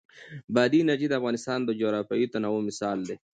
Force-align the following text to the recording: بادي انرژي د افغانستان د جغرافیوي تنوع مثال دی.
بادي 0.55 0.79
انرژي 0.81 1.07
د 1.09 1.13
افغانستان 1.19 1.59
د 1.63 1.69
جغرافیوي 1.79 2.27
تنوع 2.33 2.59
مثال 2.69 2.97
دی. 3.07 3.15